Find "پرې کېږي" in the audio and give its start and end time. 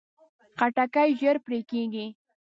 1.45-2.05